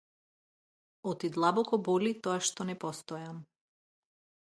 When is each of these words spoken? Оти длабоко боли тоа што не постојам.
Оти 1.09 1.27
длабоко 1.35 1.75
боли 1.89 2.17
тоа 2.25 2.37
што 2.49 2.69
не 2.71 2.79
постојам. 2.85 3.41